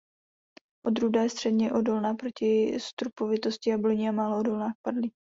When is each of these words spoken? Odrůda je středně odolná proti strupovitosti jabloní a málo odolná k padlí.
Odrůda 0.85 1.23
je 1.23 1.29
středně 1.29 1.71
odolná 1.71 2.13
proti 2.13 2.77
strupovitosti 2.79 3.69
jabloní 3.69 4.09
a 4.09 4.11
málo 4.11 4.39
odolná 4.39 4.71
k 4.71 4.75
padlí. 4.85 5.09